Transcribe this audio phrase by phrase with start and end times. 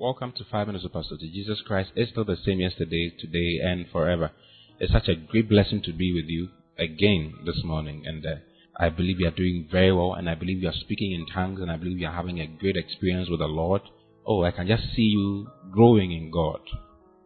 [0.00, 1.16] Welcome to Five Minutes of Pastor.
[1.16, 4.30] Jesus Christ is still the same yesterday, today, and forever.
[4.78, 8.36] It's such a great blessing to be with you again this morning, and uh,
[8.76, 11.60] I believe you are doing very well, and I believe you are speaking in tongues,
[11.60, 13.82] and I believe you are having a great experience with the Lord.
[14.24, 16.60] Oh, I can just see you growing in God,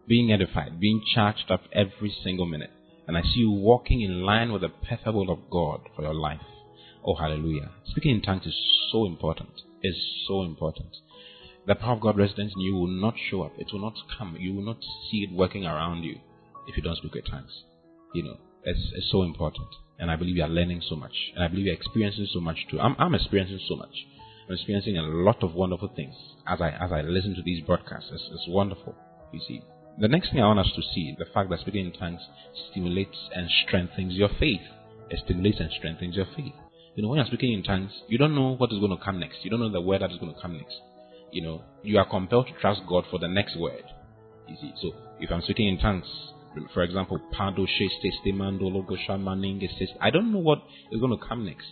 [0.09, 2.71] being edified, being charged up every single minute,
[3.07, 6.15] and I see you walking in line with the perfect will of God for your
[6.15, 6.41] life.
[7.05, 7.71] Oh, hallelujah!
[7.89, 8.57] Speaking in tongues is
[8.91, 9.61] so important.
[9.83, 10.89] It's so important
[11.67, 13.53] the power of God residents in you will not show up.
[13.57, 14.37] It will not come.
[14.39, 14.79] You will not
[15.11, 16.17] see it working around you
[16.67, 17.63] if you don't speak with tongues.
[18.15, 19.69] You know, it's, it's so important.
[19.99, 21.15] And I believe you are learning so much.
[21.35, 22.81] And I believe you're experiencing so much too.
[22.81, 23.95] I'm, I'm experiencing so much.
[24.49, 26.15] I'm experiencing a lot of wonderful things
[26.49, 28.11] as I, as I listen to these broadcasts.
[28.13, 28.97] It's, it's wonderful,
[29.33, 29.63] you see.
[30.01, 32.23] The next thing I want us to see, is the fact that speaking in tongues
[32.71, 34.63] stimulates and strengthens your faith.
[35.11, 36.55] It stimulates and strengthens your faith.
[36.97, 39.21] You know, when you're speaking in tongues, you don't know what is going to come
[39.21, 39.39] next.
[39.45, 40.75] You don't know the word that is going to come next
[41.33, 43.85] you know, you are compelled to trust God for the next word.
[44.49, 46.07] You see, so if I'm speaking in tongues,
[46.75, 47.67] for example, Pado
[50.01, 51.67] I don't know what is going to come next,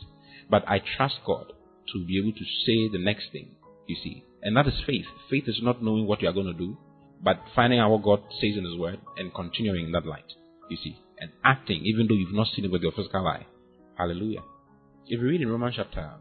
[0.49, 1.53] but I trust God
[1.93, 3.51] to be able to say the next thing.
[3.87, 5.05] You see, and that is faith.
[5.29, 6.79] Faith is not knowing what you are going to do,
[7.23, 10.33] but finding out what God says in His Word and continuing in that light.
[10.71, 13.47] You see, and acting even though you've not seen it with your physical eye.
[13.99, 14.41] Hallelujah.
[15.07, 16.15] If you read in Romans chapter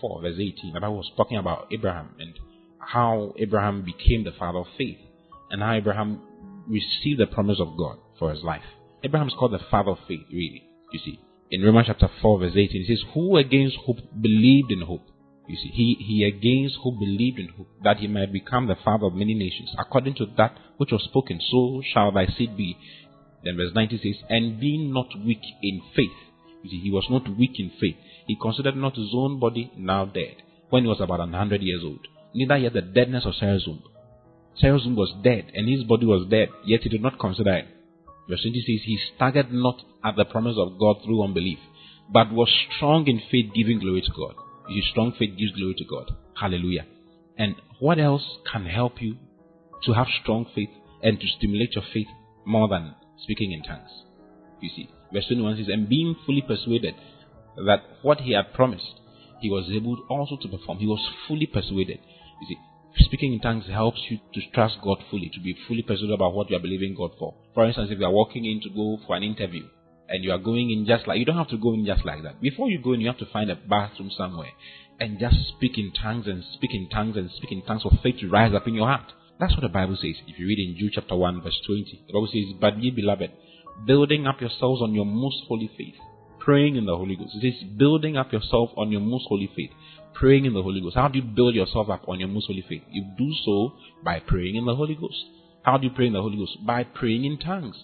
[0.00, 2.38] 4, verse 18, the Bible was talking about Abraham and
[2.86, 4.98] how Abraham became the father of faith
[5.50, 6.20] and how Abraham
[6.66, 8.62] received the promise of God for his life.
[9.02, 10.62] Abraham is called the father of faith, really.
[10.92, 14.80] You see, in Romans chapter 4, verse 18, it says, Who against hope believed in
[14.80, 15.06] hope?
[15.46, 19.06] You see, he, he against hope believed in hope, that he might become the father
[19.06, 22.78] of many nations, according to that which was spoken, so shall thy seed be.
[23.44, 26.16] Then verse 19 says, And being not weak in faith.
[26.62, 27.96] You see, he was not weak in faith.
[28.26, 30.36] He considered not his own body now dead,
[30.70, 33.34] when he was about a hundred years old neither yet the deadness of.
[33.34, 37.66] Sarah's womb was dead, and his body was dead, yet he did not consider it.
[38.28, 41.58] Verse 20 says, He staggered not at the promise of God through unbelief,
[42.12, 44.34] but was strong in faith, giving glory to God.
[44.68, 46.10] His strong faith gives glory to God.
[46.40, 46.86] Hallelujah.
[47.36, 49.16] And what else can help you
[49.84, 50.70] to have strong faith
[51.02, 52.06] and to stimulate your faith
[52.46, 53.90] more than speaking in tongues?
[54.60, 56.94] You see, verse 21 says, And being fully persuaded
[57.66, 59.00] that what he had promised,
[59.40, 60.78] he was able also to perform.
[60.78, 61.98] He was fully persuaded.
[62.40, 66.14] You see, speaking in tongues helps you to trust God fully, to be fully persuaded
[66.14, 67.34] about what you are believing God for.
[67.54, 69.64] For instance, if you are walking in to go for an interview
[70.08, 72.22] and you are going in just like you don't have to go in just like
[72.22, 72.40] that.
[72.40, 74.50] Before you go in, you have to find a bathroom somewhere
[75.00, 78.16] and just speak in tongues and speak in tongues and speak in tongues for faith
[78.20, 79.12] to rise up in your heart.
[79.40, 80.14] That's what the Bible says.
[80.26, 83.32] If you read in Jude chapter 1, verse 20, the Bible says, But ye beloved,
[83.86, 85.96] building up yourselves on your most holy faith,
[86.44, 87.36] praying in the Holy Ghost.
[87.40, 89.70] It says, building up yourself on your most holy faith
[90.14, 90.96] praying in the Holy Ghost.
[90.96, 92.82] How do you build yourself up on your most holy faith?
[92.90, 95.16] You do so by praying in the Holy Ghost.
[95.62, 96.64] How do you pray in the Holy Ghost?
[96.64, 97.76] By praying in tongues.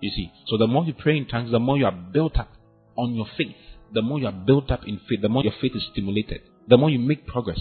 [0.00, 2.50] You see, so the more you pray in tongues, the more you are built up
[2.96, 3.56] on your faith.
[3.92, 6.40] The more you are built up in faith, the more your faith is stimulated.
[6.68, 7.60] The more you make progress,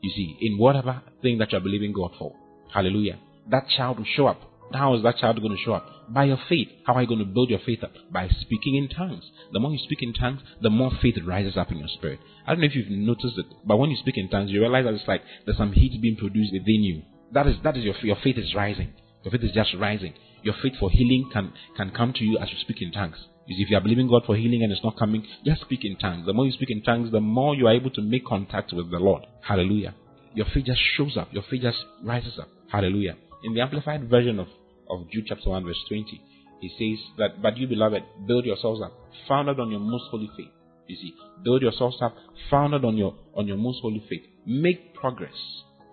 [0.00, 2.34] you see, in whatever thing that you are believing God for.
[2.72, 3.18] Hallelujah.
[3.50, 4.40] That child will show up
[4.72, 5.88] how is that child going to show up?
[6.08, 6.68] By your faith.
[6.84, 7.92] How are you going to build your faith up?
[8.12, 9.24] By speaking in tongues.
[9.52, 12.20] The more you speak in tongues, the more faith rises up in your spirit.
[12.46, 14.84] I don't know if you've noticed it, but when you speak in tongues, you realize
[14.84, 17.02] that it's like there's some heat being produced within you.
[17.32, 18.92] That is that is your your faith is rising.
[19.24, 20.14] Your faith is just rising.
[20.42, 23.16] Your faith for healing can can come to you as you speak in tongues.
[23.46, 26.26] If you are believing God for healing and it's not coming, just speak in tongues.
[26.26, 28.90] The more you speak in tongues, the more you are able to make contact with
[28.90, 29.26] the Lord.
[29.42, 29.94] Hallelujah.
[30.34, 31.28] Your faith just shows up.
[31.32, 32.48] Your faith just rises up.
[32.70, 33.16] Hallelujah.
[33.44, 34.48] In the amplified version of
[34.88, 36.20] of Jude chapter 1, verse 20.
[36.60, 38.92] He says that, But you, beloved, build yourselves up,
[39.28, 40.50] founded on your most holy faith.
[40.86, 42.14] You see, build yourselves up,
[42.50, 44.22] founded on your on your most holy faith.
[44.46, 45.34] Make progress.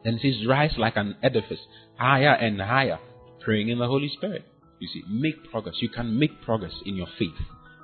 [0.03, 1.59] Then it says, Rise like an edifice,
[1.95, 2.99] higher and higher,
[3.40, 4.46] praying in the Holy Spirit.
[4.79, 5.75] You see, make progress.
[5.79, 7.37] You can make progress in your faith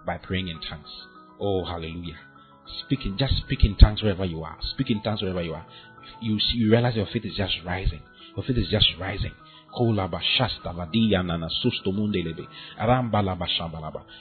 [0.06, 0.90] by praying in tongues.
[1.40, 2.18] Oh, hallelujah.
[2.86, 4.58] Speaking, just speak in tongues wherever you are.
[4.74, 5.66] Speak in tongues wherever you are.
[6.22, 8.02] You, see, you realize your faith is just rising.
[8.36, 9.32] Your faith is just rising.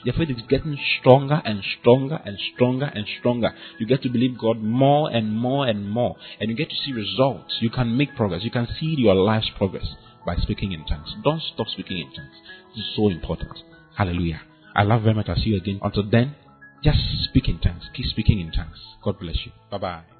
[0.03, 3.53] Your faith is getting stronger and stronger and stronger and stronger.
[3.79, 6.15] You get to believe God more and more and more.
[6.39, 7.57] And you get to see results.
[7.59, 8.43] You can make progress.
[8.43, 9.87] You can see your life's progress
[10.25, 11.13] by speaking in tongues.
[11.23, 12.35] Don't stop speaking in tongues.
[12.75, 13.57] This is so important.
[13.95, 14.41] Hallelujah.
[14.75, 15.27] I love very much.
[15.29, 15.79] I'll see you again.
[15.81, 16.35] Until then,
[16.83, 17.83] just speak in tongues.
[17.95, 18.77] Keep speaking in tongues.
[19.03, 19.51] God bless you.
[19.71, 20.16] Bye bye.